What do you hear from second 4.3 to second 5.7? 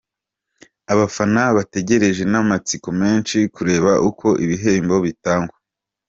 ibihembo bitangwa.